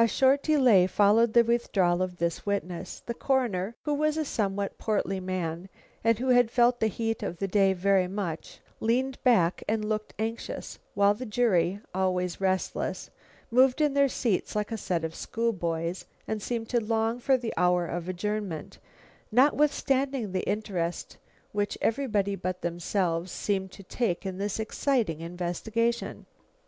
[0.00, 2.98] A short delay followed the withdrawal of this witness.
[3.06, 5.68] The Coroner, who was a somewhat portly man,
[6.02, 10.12] and who had felt the heat of the day very much, leaned back and looked
[10.18, 13.10] anxious, while the jury, always restless,
[13.48, 17.36] moved in their seats like a set of school boys, and seemed to long for
[17.36, 18.80] the hour of adjournment,
[19.30, 21.16] notwithstanding the interest
[21.52, 26.26] which everybody but themselves seemed to take in this exciting investigation.